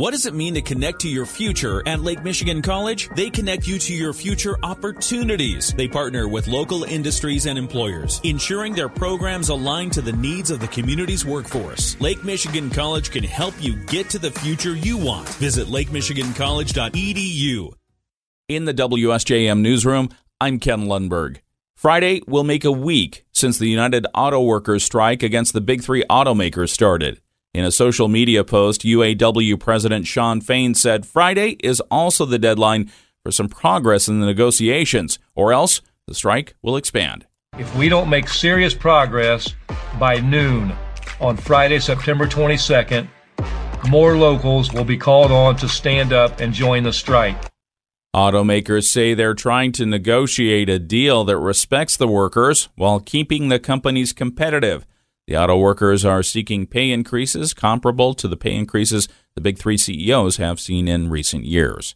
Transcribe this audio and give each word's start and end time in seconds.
What 0.00 0.12
does 0.12 0.24
it 0.24 0.32
mean 0.32 0.54
to 0.54 0.62
connect 0.62 1.00
to 1.00 1.10
your 1.10 1.26
future 1.26 1.86
at 1.86 2.00
Lake 2.00 2.24
Michigan 2.24 2.62
College? 2.62 3.10
They 3.16 3.28
connect 3.28 3.68
you 3.68 3.78
to 3.80 3.92
your 3.92 4.14
future 4.14 4.56
opportunities. 4.62 5.74
They 5.74 5.88
partner 5.88 6.26
with 6.26 6.48
local 6.48 6.84
industries 6.84 7.44
and 7.44 7.58
employers, 7.58 8.18
ensuring 8.24 8.72
their 8.72 8.88
programs 8.88 9.50
align 9.50 9.90
to 9.90 10.00
the 10.00 10.14
needs 10.14 10.50
of 10.50 10.58
the 10.58 10.68
community's 10.68 11.26
workforce. 11.26 12.00
Lake 12.00 12.24
Michigan 12.24 12.70
College 12.70 13.10
can 13.10 13.24
help 13.24 13.52
you 13.60 13.76
get 13.88 14.08
to 14.08 14.18
the 14.18 14.30
future 14.30 14.74
you 14.74 14.96
want. 14.96 15.28
Visit 15.34 15.66
lakemichigancollege.edu. 15.66 17.74
In 18.48 18.64
the 18.64 18.72
WSJM 18.72 19.60
newsroom, 19.60 20.08
I'm 20.40 20.60
Ken 20.60 20.86
Lundberg. 20.86 21.40
Friday 21.74 22.22
will 22.26 22.44
make 22.44 22.64
a 22.64 22.72
week 22.72 23.26
since 23.32 23.58
the 23.58 23.68
United 23.68 24.06
Auto 24.14 24.42
Workers 24.42 24.82
strike 24.82 25.22
against 25.22 25.52
the 25.52 25.60
big 25.60 25.82
three 25.82 26.04
automakers 26.08 26.70
started. 26.70 27.20
In 27.52 27.64
a 27.64 27.72
social 27.72 28.06
media 28.06 28.44
post, 28.44 28.82
UAW 28.82 29.58
President 29.58 30.06
Shawn 30.06 30.40
Fain 30.40 30.72
said 30.72 31.04
Friday 31.04 31.56
is 31.64 31.80
also 31.90 32.24
the 32.24 32.38
deadline 32.38 32.88
for 33.24 33.32
some 33.32 33.48
progress 33.48 34.06
in 34.06 34.20
the 34.20 34.26
negotiations, 34.26 35.18
or 35.34 35.52
else 35.52 35.80
the 36.06 36.14
strike 36.14 36.54
will 36.62 36.76
expand. 36.76 37.26
If 37.58 37.74
we 37.74 37.88
don't 37.88 38.08
make 38.08 38.28
serious 38.28 38.72
progress 38.72 39.52
by 39.98 40.20
noon 40.20 40.72
on 41.20 41.36
Friday, 41.36 41.80
September 41.80 42.28
22nd, 42.28 43.08
more 43.88 44.16
locals 44.16 44.72
will 44.72 44.84
be 44.84 44.96
called 44.96 45.32
on 45.32 45.56
to 45.56 45.68
stand 45.68 46.12
up 46.12 46.38
and 46.38 46.54
join 46.54 46.84
the 46.84 46.92
strike. 46.92 47.36
Automakers 48.14 48.84
say 48.84 49.12
they're 49.12 49.34
trying 49.34 49.72
to 49.72 49.86
negotiate 49.86 50.68
a 50.68 50.78
deal 50.78 51.24
that 51.24 51.36
respects 51.36 51.96
the 51.96 52.06
workers 52.06 52.68
while 52.76 53.00
keeping 53.00 53.48
the 53.48 53.58
companies 53.58 54.12
competitive. 54.12 54.86
The 55.30 55.36
auto 55.36 55.56
workers 55.56 56.04
are 56.04 56.24
seeking 56.24 56.66
pay 56.66 56.90
increases 56.90 57.54
comparable 57.54 58.14
to 58.14 58.26
the 58.26 58.36
pay 58.36 58.52
increases 58.52 59.06
the 59.36 59.40
big 59.40 59.58
three 59.58 59.78
CEOs 59.78 60.38
have 60.38 60.58
seen 60.58 60.88
in 60.88 61.08
recent 61.08 61.44
years. 61.44 61.94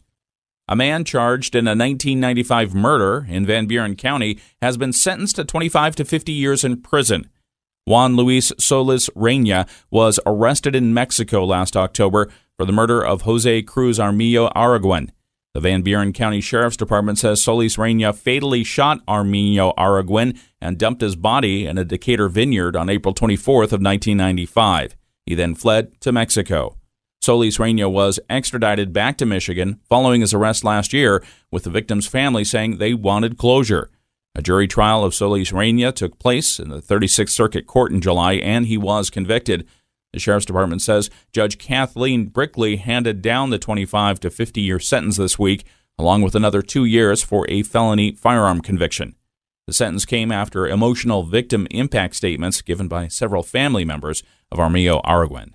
A 0.69 0.75
man 0.77 1.03
charged 1.03 1.53
in 1.53 1.67
a 1.67 1.75
1995 1.75 2.73
murder 2.73 3.27
in 3.27 3.45
Van 3.45 3.65
Buren 3.65 3.97
County 3.97 4.39
has 4.61 4.77
been 4.77 4.93
sentenced 4.93 5.35
to 5.35 5.43
25 5.43 5.97
to 5.97 6.05
50 6.05 6.31
years 6.31 6.63
in 6.63 6.81
prison. 6.81 7.29
Juan 7.83 8.15
Luis 8.15 8.53
Solis 8.57 9.09
Reina 9.15 9.67
was 9.91 10.17
arrested 10.25 10.73
in 10.73 10.93
Mexico 10.93 11.43
last 11.43 11.75
October 11.75 12.29
for 12.55 12.65
the 12.65 12.71
murder 12.71 13.03
of 13.03 13.23
Jose 13.23 13.63
Cruz 13.63 13.99
Armillo 13.99 14.49
Araguin. 14.53 15.09
The 15.55 15.61
Van 15.61 15.83
Buren 15.83 16.11
County 16.11 16.41
Sheriff's 16.41 16.75
Department 16.75 17.17
says 17.17 17.41
Solis 17.41 17.77
Reina 17.77 18.11
fatally 18.11 18.65
shot 18.65 18.99
Armillo 19.05 19.73
Araguin 19.77 20.37
and 20.59 20.77
dumped 20.77 20.99
his 20.99 21.15
body 21.15 21.65
in 21.65 21.77
a 21.77 21.85
Decatur 21.85 22.27
vineyard 22.27 22.75
on 22.75 22.89
April 22.89 23.15
24th 23.15 23.71
of 23.71 23.81
1995. 23.81 24.97
He 25.25 25.33
then 25.33 25.55
fled 25.55 25.97
to 26.01 26.11
Mexico. 26.11 26.75
Solis 27.21 27.57
Reina 27.57 27.87
was 27.87 28.19
extradited 28.29 28.91
back 28.91 29.17
to 29.17 29.25
Michigan 29.25 29.79
following 29.87 30.19
his 30.19 30.33
arrest 30.33 30.65
last 30.65 30.91
year, 30.91 31.23
with 31.51 31.63
the 31.63 31.69
victim's 31.69 32.05
family 32.05 32.43
saying 32.43 32.77
they 32.77 32.93
wanted 32.93 33.37
closure. 33.37 33.89
A 34.35 34.41
jury 34.41 34.67
trial 34.67 35.05
of 35.05 35.15
Solis 35.15 35.53
Reina 35.53 35.93
took 35.93 36.19
place 36.19 36.59
in 36.59 36.67
the 36.67 36.81
36th 36.81 37.29
Circuit 37.29 37.65
Court 37.65 37.93
in 37.93 38.01
July, 38.01 38.33
and 38.33 38.65
he 38.65 38.77
was 38.77 39.09
convicted. 39.09 39.65
The 40.15 40.21
Sheriff's 40.21 40.45
Department 40.45 40.81
says 40.81 41.09
Judge 41.33 41.57
Kathleen 41.57 42.27
Brickley 42.27 42.77
handed 42.77 43.21
down 43.21 43.49
the 43.49 43.59
25 43.59 44.21
to 44.21 44.29
50 44.29 44.61
year 44.61 44.79
sentence 44.79 45.17
this 45.17 45.37
week, 45.37 45.65
along 45.99 46.21
with 46.21 46.35
another 46.35 46.61
two 46.61 46.85
years 46.85 47.21
for 47.21 47.45
a 47.49 47.63
felony 47.63 48.13
firearm 48.13 48.61
conviction. 48.61 49.15
The 49.67 49.73
sentence 49.73 50.05
came 50.05 50.31
after 50.31 50.69
emotional 50.69 51.23
victim 51.23 51.67
impact 51.69 52.15
statements 52.15 52.61
given 52.61 52.87
by 52.87 53.09
several 53.09 53.43
family 53.43 53.83
members 53.83 54.23
of 54.53 54.57
Armillo 54.57 55.03
Araguin. 55.03 55.51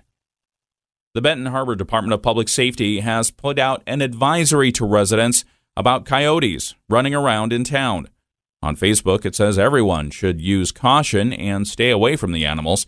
The 1.15 1.21
Benton 1.21 1.47
Harbor 1.47 1.75
Department 1.75 2.13
of 2.13 2.21
Public 2.21 2.47
Safety 2.47 2.99
has 2.99 3.31
put 3.31 3.57
out 3.57 3.81
an 3.87 4.03
advisory 4.03 4.71
to 4.73 4.85
residents 4.85 5.43
about 5.75 6.05
coyotes 6.05 6.75
running 6.87 7.15
around 7.15 7.51
in 7.51 7.63
town. 7.63 8.09
On 8.61 8.75
Facebook, 8.75 9.25
it 9.25 9.33
says 9.33 9.57
everyone 9.57 10.11
should 10.11 10.39
use 10.39 10.71
caution 10.71 11.33
and 11.33 11.67
stay 11.67 11.89
away 11.89 12.15
from 12.15 12.31
the 12.31 12.45
animals. 12.45 12.85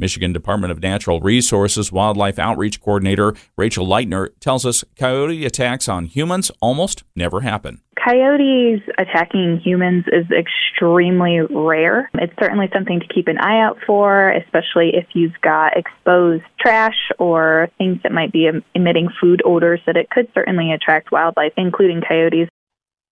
Michigan 0.00 0.32
Department 0.32 0.72
of 0.72 0.82
Natural 0.82 1.20
Resources 1.20 1.92
Wildlife 1.92 2.38
Outreach 2.38 2.80
Coordinator 2.80 3.34
Rachel 3.56 3.86
Leightner 3.86 4.30
tells 4.40 4.66
us 4.66 4.82
coyote 4.96 5.44
attacks 5.44 5.88
on 5.88 6.06
humans 6.06 6.50
almost 6.60 7.04
never 7.14 7.42
happen. 7.42 7.82
Coyotes 8.02 8.80
attacking 8.98 9.60
humans 9.62 10.06
is 10.10 10.24
extremely 10.30 11.40
rare. 11.50 12.10
It's 12.14 12.32
certainly 12.40 12.70
something 12.72 13.00
to 13.00 13.06
keep 13.06 13.28
an 13.28 13.38
eye 13.38 13.60
out 13.60 13.76
for, 13.86 14.30
especially 14.30 14.92
if 14.94 15.06
you've 15.12 15.38
got 15.42 15.76
exposed 15.76 16.44
trash 16.58 17.10
or 17.18 17.68
things 17.76 17.98
that 18.02 18.12
might 18.12 18.32
be 18.32 18.48
emitting 18.74 19.08
food 19.20 19.42
odors 19.44 19.80
that 19.86 19.96
it 19.96 20.08
could 20.08 20.28
certainly 20.32 20.72
attract 20.72 21.12
wildlife, 21.12 21.52
including 21.58 22.00
coyotes. 22.00 22.48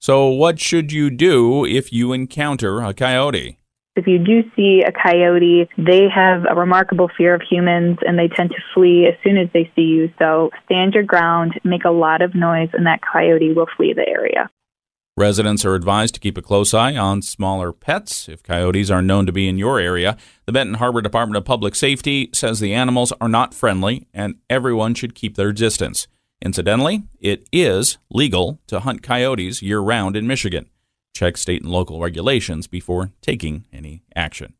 So, 0.01 0.29
what 0.29 0.59
should 0.59 0.91
you 0.93 1.11
do 1.11 1.67
if 1.67 1.93
you 1.93 2.13
encounter 2.13 2.81
a 2.81 2.95
coyote? 2.95 3.59
If 3.99 4.07
you 4.07 4.21
do 4.21 4.49
see 4.55 4.85
a 4.87 4.93
coyote, 4.93 5.69
they 5.77 6.09
have 6.09 6.45
a 6.49 6.55
remarkable 6.55 7.11
fear 7.19 7.35
of 7.35 7.43
humans 7.43 7.99
and 8.07 8.17
they 8.17 8.29
tend 8.29 8.51
to 8.51 8.63
flee 8.73 9.09
as 9.09 9.15
soon 9.25 9.37
as 9.37 9.49
they 9.53 9.73
see 9.75 9.83
you. 9.83 10.09
So 10.21 10.51
stand 10.67 10.95
your 10.95 11.03
ground, 11.03 11.59
make 11.65 11.85
a 11.85 11.91
lot 11.91 12.23
of 12.23 12.33
noise, 12.33 12.69
and 12.75 12.87
that 12.87 13.01
coyote 13.03 13.53
will 13.55 13.67
flee 13.77 13.95
the 13.95 14.09
area. 14.09 14.51
Residents 15.17 15.65
are 15.65 15.75
advised 15.75 16.15
to 16.15 16.21
keep 16.21 16.39
a 16.39 16.43
close 16.43 16.73
eye 16.73 16.97
on 16.97 17.23
smaller 17.23 17.73
pets 17.73 18.29
if 18.29 18.41
coyotes 18.41 18.89
are 18.89 19.03
known 19.03 19.27
to 19.27 19.33
be 19.33 19.49
in 19.49 19.59
your 19.59 19.81
area. 19.81 20.17
The 20.47 20.53
Benton 20.53 20.77
Harbor 20.77 21.03
Department 21.03 21.37
of 21.37 21.45
Public 21.45 21.75
Safety 21.75 22.31
says 22.33 22.61
the 22.61 22.75
animals 22.75 23.13
are 23.21 23.29
not 23.29 23.53
friendly 23.53 24.07
and 24.15 24.37
everyone 24.49 24.95
should 24.95 25.17
keep 25.17 25.35
their 25.35 25.53
distance. 25.53 26.07
Incidentally, 26.41 27.03
it 27.19 27.49
is 27.51 27.99
legal 28.11 28.61
to 28.69 28.79
hunt 28.79 29.03
coyotes 29.03 29.61
year 29.61 29.81
round 29.81 30.15
in 30.15 30.29
Michigan. 30.29 30.71
Check 31.15 31.37
state 31.37 31.63
and 31.63 31.71
local 31.71 32.01
regulations 32.01 32.67
before 32.67 33.11
taking 33.21 33.65
any 33.73 34.03
action. 34.15 34.55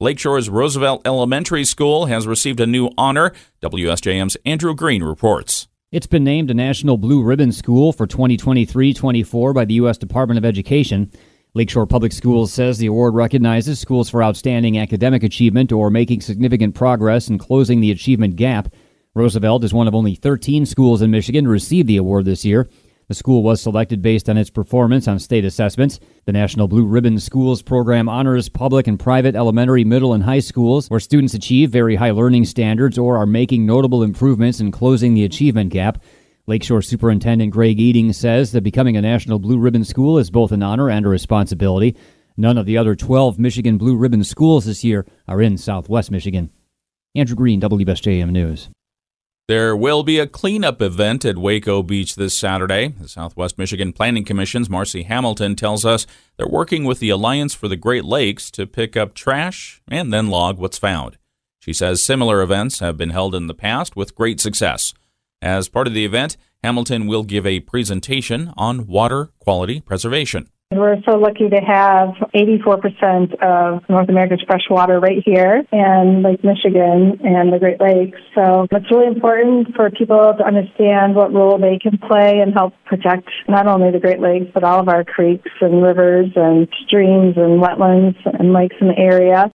Lakeshore's 0.00 0.50
Roosevelt 0.50 1.06
Elementary 1.06 1.64
School 1.64 2.06
has 2.06 2.26
received 2.26 2.58
a 2.60 2.66
new 2.66 2.90
honor. 2.98 3.32
WSJM's 3.62 4.36
Andrew 4.44 4.74
Green 4.74 5.02
reports. 5.02 5.68
It's 5.92 6.06
been 6.06 6.24
named 6.24 6.50
a 6.50 6.54
National 6.54 6.96
Blue 6.96 7.22
Ribbon 7.22 7.52
School 7.52 7.92
for 7.92 8.06
2023 8.06 8.94
24 8.94 9.52
by 9.52 9.64
the 9.64 9.74
U.S. 9.74 9.98
Department 9.98 10.38
of 10.38 10.44
Education. 10.44 11.12
Lakeshore 11.54 11.86
Public 11.86 12.12
Schools 12.12 12.50
says 12.50 12.78
the 12.78 12.86
award 12.86 13.14
recognizes 13.14 13.78
schools 13.78 14.08
for 14.08 14.24
outstanding 14.24 14.78
academic 14.78 15.22
achievement 15.22 15.70
or 15.70 15.90
making 15.90 16.22
significant 16.22 16.74
progress 16.74 17.28
in 17.28 17.36
closing 17.36 17.80
the 17.80 17.90
achievement 17.90 18.36
gap. 18.36 18.72
Roosevelt 19.14 19.62
is 19.62 19.74
one 19.74 19.86
of 19.86 19.94
only 19.94 20.14
13 20.14 20.64
schools 20.64 21.02
in 21.02 21.10
Michigan 21.10 21.44
to 21.44 21.50
receive 21.50 21.86
the 21.86 21.98
award 21.98 22.24
this 22.24 22.44
year. 22.44 22.70
The 23.08 23.14
school 23.14 23.42
was 23.42 23.60
selected 23.60 24.00
based 24.00 24.28
on 24.28 24.36
its 24.36 24.50
performance 24.50 25.08
on 25.08 25.18
state 25.18 25.44
assessments. 25.44 26.00
The 26.24 26.32
National 26.32 26.68
Blue 26.68 26.86
Ribbon 26.86 27.18
Schools 27.18 27.60
program 27.60 28.08
honors 28.08 28.48
public 28.48 28.86
and 28.86 28.98
private 28.98 29.34
elementary, 29.34 29.84
middle, 29.84 30.14
and 30.14 30.22
high 30.22 30.38
schools 30.38 30.88
where 30.88 31.00
students 31.00 31.34
achieve 31.34 31.70
very 31.70 31.96
high 31.96 32.12
learning 32.12 32.44
standards 32.44 32.96
or 32.98 33.16
are 33.16 33.26
making 33.26 33.66
notable 33.66 34.02
improvements 34.02 34.60
in 34.60 34.70
closing 34.70 35.14
the 35.14 35.24
achievement 35.24 35.70
gap. 35.70 36.02
Lakeshore 36.46 36.82
Superintendent 36.82 37.52
Greg 37.52 37.78
Ebeling 37.78 38.14
says 38.14 38.52
that 38.52 38.62
becoming 38.62 38.96
a 38.96 39.02
National 39.02 39.38
Blue 39.38 39.58
Ribbon 39.58 39.84
School 39.84 40.18
is 40.18 40.30
both 40.30 40.52
an 40.52 40.62
honor 40.62 40.88
and 40.88 41.06
a 41.06 41.08
responsibility. 41.08 41.96
None 42.36 42.58
of 42.58 42.66
the 42.66 42.78
other 42.78 42.94
12 42.94 43.38
Michigan 43.38 43.78
Blue 43.78 43.96
Ribbon 43.96 44.24
schools 44.24 44.64
this 44.64 44.82
year 44.82 45.06
are 45.28 45.42
in 45.42 45.58
Southwest 45.58 46.10
Michigan. 46.10 46.50
Andrew 47.14 47.36
Green, 47.36 47.60
WSJM 47.60 48.30
News. 48.30 48.70
There 49.48 49.76
will 49.76 50.04
be 50.04 50.20
a 50.20 50.28
cleanup 50.28 50.80
event 50.80 51.24
at 51.24 51.34
Weko 51.34 51.84
Beach 51.84 52.14
this 52.14 52.38
Saturday. 52.38 52.88
The 52.88 53.08
Southwest 53.08 53.58
Michigan 53.58 53.92
Planning 53.92 54.24
Commission's 54.24 54.70
Marcy 54.70 55.02
Hamilton 55.02 55.56
tells 55.56 55.84
us 55.84 56.06
they're 56.36 56.46
working 56.46 56.84
with 56.84 57.00
the 57.00 57.10
Alliance 57.10 57.52
for 57.52 57.66
the 57.66 57.76
Great 57.76 58.04
Lakes 58.04 58.52
to 58.52 58.68
pick 58.68 58.96
up 58.96 59.14
trash 59.14 59.82
and 59.88 60.12
then 60.12 60.28
log 60.28 60.58
what's 60.58 60.78
found. 60.78 61.18
She 61.58 61.72
says 61.72 62.04
similar 62.04 62.40
events 62.40 62.78
have 62.78 62.96
been 62.96 63.10
held 63.10 63.34
in 63.34 63.48
the 63.48 63.54
past 63.54 63.96
with 63.96 64.14
great 64.14 64.40
success. 64.40 64.94
As 65.40 65.68
part 65.68 65.88
of 65.88 65.94
the 65.94 66.04
event, 66.04 66.36
Hamilton 66.62 67.08
will 67.08 67.24
give 67.24 67.44
a 67.44 67.60
presentation 67.60 68.52
on 68.56 68.86
water 68.86 69.30
quality 69.40 69.80
preservation. 69.80 70.48
We're 70.74 70.96
so 71.04 71.18
lucky 71.18 71.50
to 71.50 71.60
have 71.60 72.14
84% 72.34 73.34
of 73.42 73.82
North 73.90 74.08
America's 74.08 74.42
fresh 74.46 74.62
water 74.70 75.00
right 75.00 75.22
here 75.24 75.62
in 75.70 76.22
Lake 76.22 76.42
Michigan 76.42 77.20
and 77.22 77.52
the 77.52 77.58
Great 77.58 77.78
Lakes. 77.78 78.18
So 78.34 78.66
it's 78.70 78.90
really 78.90 79.08
important 79.08 79.74
for 79.76 79.90
people 79.90 80.34
to 80.38 80.44
understand 80.44 81.14
what 81.14 81.32
role 81.32 81.58
they 81.58 81.78
can 81.78 81.98
play 81.98 82.40
and 82.40 82.54
help 82.54 82.72
protect 82.86 83.28
not 83.48 83.66
only 83.66 83.90
the 83.90 84.00
Great 84.00 84.20
Lakes, 84.20 84.46
but 84.54 84.64
all 84.64 84.80
of 84.80 84.88
our 84.88 85.04
creeks 85.04 85.50
and 85.60 85.82
rivers 85.82 86.30
and 86.36 86.66
streams 86.86 87.36
and 87.36 87.62
wetlands 87.62 88.16
and 88.24 88.54
lakes 88.54 88.76
in 88.80 88.88
the 88.88 88.98
area. 88.98 89.50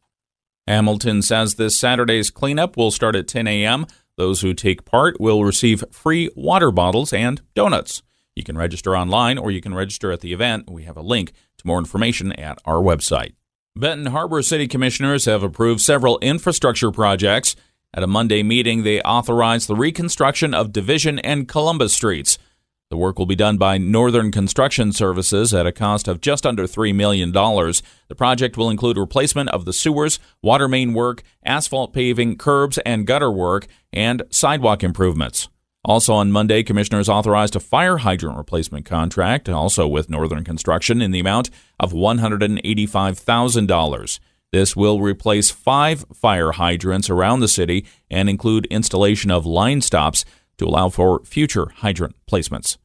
Hamilton 0.66 1.22
says 1.22 1.54
this 1.54 1.76
Saturday's 1.76 2.30
cleanup 2.30 2.76
will 2.76 2.90
start 2.90 3.14
at 3.14 3.28
10 3.28 3.46
a.m. 3.46 3.86
Those 4.16 4.40
who 4.40 4.52
take 4.52 4.84
part 4.84 5.20
will 5.20 5.44
receive 5.44 5.84
free 5.92 6.30
water 6.34 6.70
bottles 6.70 7.12
and 7.12 7.40
donuts. 7.54 8.02
You 8.34 8.42
can 8.42 8.58
register 8.58 8.96
online 8.96 9.38
or 9.38 9.50
you 9.50 9.60
can 9.60 9.74
register 9.74 10.10
at 10.10 10.20
the 10.20 10.32
event. 10.32 10.70
We 10.70 10.84
have 10.84 10.96
a 10.96 11.02
link 11.02 11.32
to 11.58 11.66
more 11.66 11.78
information 11.78 12.32
at 12.32 12.58
our 12.64 12.82
website. 12.82 13.34
Benton 13.76 14.06
Harbor 14.06 14.42
City 14.42 14.68
Commissioners 14.68 15.24
have 15.24 15.42
approved 15.42 15.80
several 15.80 16.18
infrastructure 16.20 16.90
projects. 16.90 17.56
At 17.92 18.02
a 18.02 18.08
Monday 18.08 18.42
meeting, 18.42 18.82
they 18.82 19.00
authorized 19.02 19.68
the 19.68 19.76
reconstruction 19.76 20.52
of 20.54 20.72
Division 20.72 21.18
and 21.20 21.48
Columbus 21.48 21.94
Streets. 21.94 22.38
The 22.90 22.96
work 22.96 23.18
will 23.18 23.26
be 23.26 23.34
done 23.34 23.56
by 23.56 23.78
Northern 23.78 24.30
Construction 24.30 24.92
Services 24.92 25.54
at 25.54 25.66
a 25.66 25.72
cost 25.72 26.06
of 26.06 26.20
just 26.20 26.44
under 26.44 26.64
$3 26.64 26.94
million. 26.94 27.32
The 27.32 28.14
project 28.16 28.56
will 28.56 28.70
include 28.70 28.98
replacement 28.98 29.48
of 29.50 29.64
the 29.64 29.72
sewers, 29.72 30.20
water 30.42 30.68
main 30.68 30.92
work, 30.92 31.22
asphalt 31.44 31.92
paving, 31.92 32.36
curbs 32.36 32.78
and 32.78 33.06
gutter 33.06 33.32
work, 33.32 33.66
and 33.92 34.22
sidewalk 34.30 34.84
improvements. 34.84 35.48
Also 35.84 36.14
on 36.14 36.32
Monday, 36.32 36.62
commissioners 36.62 37.10
authorized 37.10 37.54
a 37.54 37.60
fire 37.60 37.98
hydrant 37.98 38.38
replacement 38.38 38.86
contract, 38.86 39.50
also 39.50 39.86
with 39.86 40.08
Northern 40.08 40.42
Construction, 40.42 41.02
in 41.02 41.10
the 41.10 41.20
amount 41.20 41.50
of 41.78 41.92
$185,000. 41.92 44.18
This 44.50 44.74
will 44.74 45.00
replace 45.00 45.50
five 45.50 46.06
fire 46.14 46.52
hydrants 46.52 47.10
around 47.10 47.40
the 47.40 47.48
city 47.48 47.84
and 48.10 48.30
include 48.30 48.64
installation 48.66 49.30
of 49.30 49.44
line 49.44 49.80
stops 49.80 50.24
to 50.58 50.66
allow 50.66 50.88
for 50.88 51.24
future 51.24 51.70
hydrant 51.76 52.14
placements. 52.30 52.76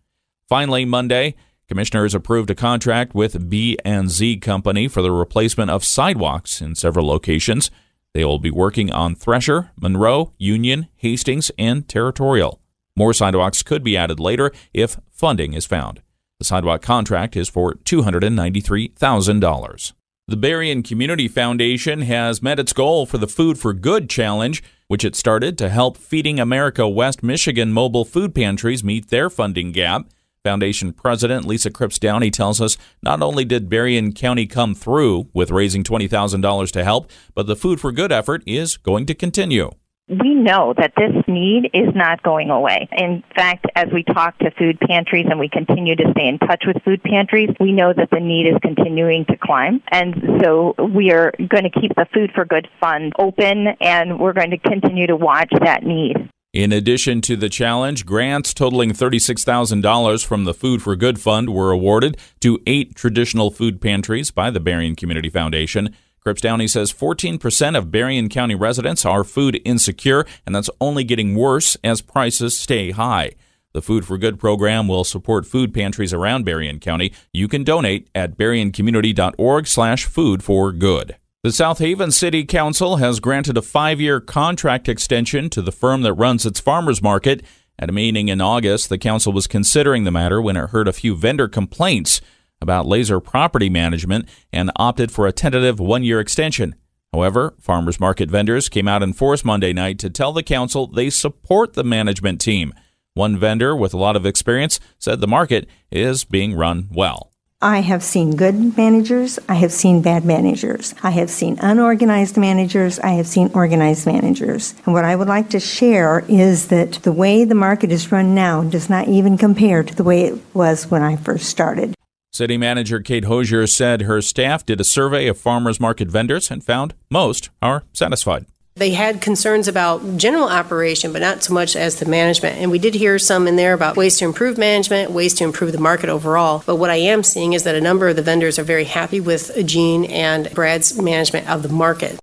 Finally, 0.50 0.86
Monday, 0.86 1.36
commissioners 1.68 2.16
approved 2.16 2.50
a 2.50 2.56
contract 2.56 3.14
with 3.14 3.50
B&Z 3.50 4.38
Company 4.38 4.88
for 4.88 5.04
the 5.04 5.12
replacement 5.12 5.70
of 5.70 5.86
sidewalks 5.86 6.60
in 6.60 6.74
several 6.74 7.06
locations. 7.06 7.70
They 8.16 8.26
will 8.26 8.40
be 8.40 8.50
working 8.50 8.92
on 8.92 9.14
Thresher, 9.14 9.70
Monroe, 9.80 10.34
Union, 10.40 10.88
Hastings, 10.96 11.52
and 11.60 11.88
Territorial. 11.88 12.59
More 13.00 13.14
sidewalks 13.14 13.64
could 13.64 13.82
be 13.82 13.96
added 13.96 14.20
later 14.20 14.52
if 14.74 14.98
funding 15.10 15.54
is 15.54 15.66
found. 15.66 16.02
The 16.38 16.44
sidewalk 16.44 16.82
contract 16.82 17.38
is 17.38 17.48
for 17.48 17.76
$293,000. 17.76 19.94
The 20.28 20.36
Berrien 20.36 20.84
Community 20.84 21.30
Foundation 21.30 22.02
has 22.02 22.42
met 22.42 22.60
its 22.60 22.74
goal 22.74 23.06
for 23.06 23.18
the 23.18 23.26
Food 23.26 23.58
for 23.58 23.72
Good 23.72 24.10
Challenge, 24.10 24.62
which 24.90 25.06
it 25.06 25.16
started 25.16 25.58
to 25.60 25.70
help 25.70 25.96
Feeding 25.96 26.42
America 26.42 26.90
West 26.90 27.24
Michigan 27.24 27.72
mobile 27.72 28.04
food 28.04 28.36
pantries 28.36 28.84
meet 28.84 29.08
their 29.08 29.30
funding 29.30 29.72
gap. 29.72 30.10
Foundation 30.44 30.92
President 30.92 31.46
Lisa 31.46 31.72
Cripps 31.72 32.00
Downey 32.00 32.32
tells 32.32 32.60
us 32.60 32.78
not 33.02 33.22
only 33.22 33.46
did 33.46 33.70
Berrien 33.70 34.12
County 34.12 34.46
come 34.46 34.76
through 34.76 35.30
with 35.34 35.52
raising 35.52 35.86
$20,000 35.86 36.72
to 36.72 36.84
help, 36.84 37.10
but 37.34 37.48
the 37.48 37.56
Food 37.56 37.80
for 37.80 37.94
Good 37.94 38.12
effort 38.12 38.44
is 38.46 38.76
going 38.76 39.06
to 39.06 39.16
continue 39.16 39.72
we 40.10 40.34
know 40.34 40.74
that 40.78 40.94
this 40.98 41.24
need 41.28 41.70
is 41.74 41.94
not 41.94 42.24
going 42.24 42.50
away. 42.50 42.90
In 42.92 43.24
fact, 43.36 43.68
as 43.76 43.88
we 43.94 44.04
talk 44.04 44.38
to 44.40 44.52
food 44.52 44.80
pantries 44.80 45.28
and 45.30 45.40
we 45.40 45.50
continue 45.50 45.96
to 45.96 46.12
stay 46.12 46.28
in 46.28 46.40
touch 46.40 46.64
with 46.66 46.82
food 46.84 47.04
pantries, 47.04 47.50
we 47.60 47.72
know 47.72 47.94
that 47.94 48.10
the 48.12 48.20
need 48.20 48.48
is 48.48 48.56
continuing 48.62 49.26
to 49.26 49.38
climb. 49.38 49.82
And 49.92 50.42
so 50.42 50.74
we 50.94 51.12
are 51.12 51.32
going 51.38 51.64
to 51.64 51.70
keep 51.70 51.96
the 51.96 52.08
Food 52.14 52.32
for 52.34 52.46
Good 52.46 52.68
Fund 52.80 53.14
open 53.20 53.68
and 53.80 54.20
we're 54.20 54.34
going 54.34 54.52
to 54.52 54.58
continue 54.58 55.08
to 55.08 55.16
watch 55.16 55.52
that 55.62 55.84
need. 55.84 56.30
In 56.52 56.72
addition 56.72 57.22
to 57.22 57.36
the 57.36 57.48
challenge, 57.48 58.08
grants 58.08 58.56
totaling 58.56 58.92
$36,000 58.92 60.26
from 60.26 60.46
the 60.46 60.54
Food 60.56 60.82
for 60.82 60.96
Good 60.96 61.22
Fund 61.22 61.54
were 61.54 61.70
awarded 61.70 62.18
to 62.40 62.60
eight 62.66 62.96
traditional 62.96 63.52
food 63.52 63.80
pantries 63.80 64.32
by 64.32 64.50
the 64.50 64.60
Berrien 64.60 64.96
Community 64.96 65.30
Foundation. 65.30 65.96
Cripps 66.20 66.42
Downey 66.42 66.68
says 66.68 66.92
14% 66.92 67.78
of 67.78 67.92
Berrien 67.92 68.30
County 68.30 68.56
residents 68.56 69.06
are 69.06 69.24
food 69.24 69.62
insecure, 69.64 70.26
and 70.46 70.54
that's 70.54 70.70
only 70.82 71.04
getting 71.04 71.36
worse 71.36 71.78
as 71.84 72.02
prices 72.02 72.58
stay 72.58 72.92
high. 72.92 73.32
The 73.72 73.82
Food 73.82 74.06
for 74.06 74.18
Good 74.18 74.40
program 74.40 74.88
will 74.88 75.04
support 75.04 75.46
food 75.46 75.74
pantries 75.74 76.12
around 76.12 76.44
Berrien 76.44 76.80
County. 76.80 77.14
You 77.32 77.48
can 77.48 77.64
donate 77.64 78.10
at 78.16 78.36
berriencommunity.org 78.38 79.68
slash 79.68 80.06
food 80.06 80.44
for 80.44 80.72
good. 80.72 81.16
The 81.44 81.52
South 81.52 81.80
Haven 81.80 82.12
City 82.12 82.44
Council 82.44 82.98
has 82.98 83.20
granted 83.20 83.56
a 83.58 83.62
five-year 83.62 84.20
contract 84.20 84.90
extension 84.90 85.50
to 85.52 85.62
the 85.62 85.72
firm 85.72 86.02
that 86.02 86.14
runs 86.14 86.46
its 86.46 86.60
farmers 86.60 87.02
market. 87.02 87.44
At 87.78 87.90
a 87.90 87.94
meeting 87.94 88.28
in 88.28 88.42
August, 88.42 88.90
the 88.90 88.98
council 88.98 89.32
was 89.32 89.48
considering 89.48 90.04
the 90.04 90.12
matter 90.12 90.42
when 90.42 90.58
it 90.58 90.72
heard 90.72 90.90
a 90.90 90.94
few 90.94 91.16
vendor 91.16 91.48
complaints 91.48 92.20
about 92.62 92.86
laser 92.86 93.20
property 93.20 93.70
management 93.70 94.28
and 94.52 94.72
opted 94.76 95.12
for 95.12 95.28
a 95.28 95.32
tentative 95.32 95.80
one 95.80 96.04
year 96.04 96.20
extension. 96.20 96.76
However, 97.14 97.56
farmers 97.60 98.00
market 98.00 98.30
vendors 98.30 98.70
came 98.70 98.88
out 98.88 99.02
in 99.02 99.14
force 99.14 99.44
Monday 99.44 99.74
night 99.74 99.98
to 100.00 100.10
tell 100.10 100.32
the 100.32 100.44
council 100.44 100.88
they 100.88 101.10
support 101.10 101.74
the 101.74 101.84
management 101.84 102.40
team. 102.40 102.74
One 103.16 103.38
vendor 103.38 103.76
with 103.76 103.94
a 103.94 103.98
lot 103.98 104.16
of 104.16 104.26
experience 104.26 104.80
said 105.00 105.20
the 105.20 105.28
market 105.28 105.68
is 105.92 106.24
being 106.24 106.54
run 106.54 106.88
well. 106.92 107.32
I 107.62 107.80
have 107.80 108.04
seen 108.04 108.38
good 108.38 108.78
managers. 108.78 109.38
I 109.50 109.56
have 109.56 109.74
seen 109.74 110.02
bad 110.02 110.24
managers. 110.24 110.96
I 111.04 111.10
have 111.10 111.30
seen 111.30 111.60
unorganized 111.60 112.38
managers. 112.38 113.00
I 113.00 113.14
have 113.14 113.28
seen 113.28 113.52
organized 113.54 114.06
managers. 114.06 114.76
And 114.86 114.94
what 114.94 115.04
I 115.04 115.18
would 115.18 115.28
like 115.28 115.50
to 115.50 115.60
share 115.60 116.24
is 116.30 116.70
that 116.70 116.94
the 117.04 117.12
way 117.12 117.44
the 117.44 117.56
market 117.56 117.92
is 117.92 118.14
run 118.14 118.34
now 118.34 118.64
does 118.64 118.90
not 118.90 119.10
even 119.10 119.38
compare 119.38 119.84
to 119.84 119.94
the 119.94 120.06
way 120.06 120.24
it 120.24 120.40
was 120.54 120.90
when 120.90 121.02
I 121.02 121.18
first 121.18 121.50
started. 121.50 121.96
City 122.32 122.58
Manager 122.58 123.00
Kate 123.00 123.26
Hosier 123.26 123.66
said 123.66 124.04
her 124.04 124.22
staff 124.22 124.66
did 124.66 124.80
a 124.80 124.84
survey 124.84 125.28
of 125.28 125.38
farmers 125.38 125.80
market 125.80 126.10
vendors 126.10 126.52
and 126.52 126.64
found 126.64 126.94
most 127.10 127.50
are 127.62 127.84
satisfied. 127.92 128.46
They 128.76 128.92
had 128.92 129.20
concerns 129.20 129.68
about 129.68 130.16
general 130.16 130.48
operation, 130.48 131.12
but 131.12 131.22
not 131.22 131.44
so 131.44 131.54
much 131.54 131.76
as 131.76 132.00
the 132.00 132.06
management. 132.06 132.58
And 132.60 132.72
we 132.72 132.80
did 132.80 132.94
hear 132.94 133.20
some 133.20 133.48
in 133.48 133.58
there 133.58 133.74
about 133.74 133.98
ways 133.98 134.18
to 134.20 134.26
improve 134.26 134.58
management, 134.58 135.12
ways 135.12 135.34
to 135.34 135.44
improve 135.44 135.74
the 135.74 135.80
market 135.80 136.08
overall. 136.10 136.64
But 136.66 136.78
what 136.78 136.92
I 136.92 136.96
am 136.96 137.24
seeing 137.24 137.54
is 137.54 137.64
that 137.64 137.76
a 137.76 137.82
number 137.82 138.08
of 138.08 138.16
the 138.16 138.22
vendors 138.22 138.58
are 138.58 138.64
very 138.64 138.86
happy 138.86 139.20
with 139.20 139.52
Gene 139.66 140.06
and 140.06 140.50
Brad's 140.52 141.02
management 141.02 141.50
of 141.50 141.64
the 141.64 141.70
market. 141.70 142.20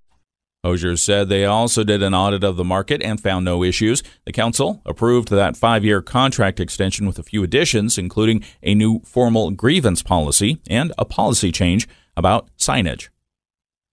Hosier 0.66 0.96
said 0.96 1.28
they 1.28 1.44
also 1.44 1.84
did 1.84 2.02
an 2.02 2.12
audit 2.12 2.42
of 2.42 2.56
the 2.56 2.64
market 2.64 3.00
and 3.00 3.20
found 3.20 3.44
no 3.44 3.62
issues. 3.62 4.02
The 4.24 4.32
council 4.32 4.82
approved 4.84 5.28
that 5.28 5.56
five 5.56 5.84
year 5.84 6.02
contract 6.02 6.58
extension 6.58 7.06
with 7.06 7.20
a 7.20 7.22
few 7.22 7.44
additions, 7.44 7.96
including 7.96 8.42
a 8.64 8.74
new 8.74 9.00
formal 9.04 9.52
grievance 9.52 10.02
policy 10.02 10.60
and 10.68 10.92
a 10.98 11.04
policy 11.04 11.52
change 11.52 11.86
about 12.16 12.50
signage. 12.58 13.10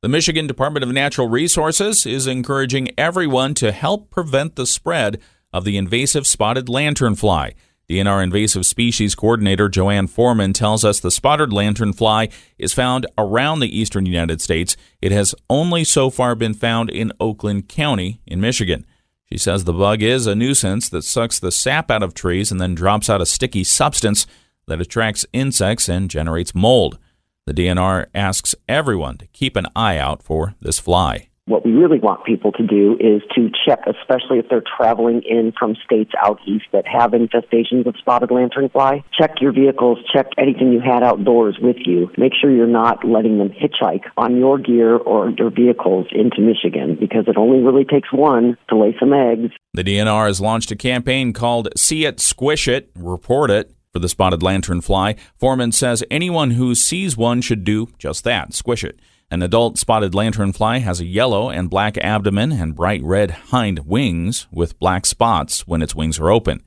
The 0.01 0.09
Michigan 0.09 0.47
Department 0.47 0.83
of 0.83 0.91
Natural 0.91 1.29
Resources 1.29 2.07
is 2.07 2.25
encouraging 2.25 2.89
everyone 2.97 3.53
to 3.55 3.71
help 3.71 4.09
prevent 4.09 4.55
the 4.55 4.65
spread 4.65 5.21
of 5.53 5.65
the 5.65 5.77
invasive 5.77 6.25
spotted 6.25 6.65
lanternfly. 6.65 7.53
DNR 7.89 8.23
Invasive 8.23 8.65
Species 8.65 9.13
Coordinator 9.13 9.67
Joanne 9.67 10.07
Foreman 10.07 10.53
tells 10.53 10.85
us 10.85 10.99
the 10.99 11.11
spotted 11.11 11.49
lanternfly 11.49 12.31
is 12.57 12.73
found 12.73 13.05
around 13.17 13.59
the 13.59 13.77
eastern 13.77 14.05
United 14.05 14.41
States. 14.41 14.77
It 15.01 15.11
has 15.11 15.35
only 15.49 15.83
so 15.83 16.09
far 16.09 16.33
been 16.35 16.53
found 16.53 16.89
in 16.89 17.11
Oakland 17.19 17.67
County 17.67 18.21
in 18.25 18.39
Michigan. 18.39 18.85
She 19.25 19.37
says 19.37 19.63
the 19.63 19.73
bug 19.73 20.01
is 20.01 20.27
a 20.27 20.35
nuisance 20.35 20.87
that 20.89 21.03
sucks 21.03 21.39
the 21.39 21.51
sap 21.51 21.91
out 21.91 22.03
of 22.03 22.13
trees 22.13 22.51
and 22.51 22.61
then 22.61 22.75
drops 22.75 23.09
out 23.09 23.21
a 23.21 23.25
sticky 23.25 23.65
substance 23.65 24.25
that 24.67 24.79
attracts 24.79 25.25
insects 25.33 25.89
and 25.89 26.09
generates 26.09 26.55
mold. 26.55 26.97
The 27.45 27.53
DNR 27.53 28.05
asks 28.15 28.55
everyone 28.69 29.17
to 29.17 29.27
keep 29.27 29.57
an 29.57 29.67
eye 29.75 29.97
out 29.97 30.23
for 30.23 30.55
this 30.61 30.79
fly. 30.79 31.27
What 31.45 31.65
we 31.65 31.73
really 31.73 31.99
want 31.99 32.23
people 32.23 32.53
to 32.53 32.65
do 32.65 32.93
is 33.01 33.21
to 33.35 33.49
check, 33.67 33.79
especially 33.85 34.39
if 34.39 34.47
they're 34.49 34.63
traveling 34.77 35.23
in 35.29 35.51
from 35.59 35.75
states 35.83 36.11
out 36.25 36.39
east 36.47 36.63
that 36.71 36.85
have 36.87 37.11
infestations 37.11 37.85
of 37.85 37.95
spotted 37.99 38.29
lanternfly. 38.29 39.03
Check 39.19 39.41
your 39.41 39.51
vehicles, 39.51 39.97
check 40.13 40.27
anything 40.37 40.71
you 40.71 40.79
had 40.79 41.03
outdoors 41.03 41.57
with 41.61 41.75
you. 41.85 42.09
Make 42.17 42.31
sure 42.39 42.49
you're 42.49 42.65
not 42.65 43.03
letting 43.03 43.39
them 43.39 43.49
hitchhike 43.49 44.05
on 44.15 44.37
your 44.37 44.57
gear 44.57 44.95
or 44.95 45.31
your 45.31 45.49
vehicles 45.49 46.07
into 46.13 46.39
Michigan 46.39 46.95
because 46.97 47.25
it 47.27 47.35
only 47.35 47.59
really 47.59 47.83
takes 47.83 48.13
one 48.13 48.57
to 48.69 48.77
lay 48.77 48.95
some 48.97 49.11
eggs. 49.11 49.51
The 49.73 49.83
DNR 49.83 50.27
has 50.27 50.39
launched 50.39 50.71
a 50.71 50.77
campaign 50.77 51.33
called 51.33 51.67
See 51.75 52.05
It, 52.05 52.21
Squish 52.21 52.69
It, 52.69 52.89
Report 52.95 53.51
It 53.51 53.75
for 53.91 53.99
the 53.99 54.07
spotted 54.07 54.39
lanternfly. 54.39 55.19
Foreman 55.37 55.73
says 55.73 56.05
anyone 56.09 56.51
who 56.51 56.73
sees 56.73 57.17
one 57.17 57.41
should 57.41 57.65
do 57.65 57.89
just 57.97 58.23
that, 58.23 58.53
squish 58.53 58.85
it. 58.85 59.01
An 59.33 59.41
adult 59.41 59.79
spotted 59.79 60.11
lanternfly 60.11 60.81
has 60.81 60.99
a 60.99 61.07
yellow 61.07 61.49
and 61.49 61.67
black 61.67 61.97
abdomen 61.97 62.51
and 62.51 62.75
bright 62.75 63.01
red 63.01 63.31
hind 63.31 63.79
wings 63.79 64.45
with 64.51 64.77
black 64.77 65.07
spots 65.07 65.65
when 65.65 65.81
its 65.81 65.95
wings 65.95 66.19
are 66.19 66.29
open. 66.29 66.61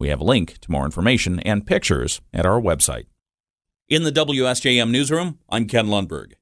We 0.00 0.08
have 0.08 0.20
a 0.20 0.24
link 0.24 0.56
to 0.62 0.70
more 0.70 0.86
information 0.86 1.40
and 1.40 1.66
pictures 1.66 2.22
at 2.32 2.46
our 2.46 2.58
website. 2.58 3.04
In 3.90 4.04
the 4.04 4.12
WSJM 4.12 4.90
newsroom, 4.90 5.40
I'm 5.50 5.66
Ken 5.66 5.88
Lundberg. 5.88 6.32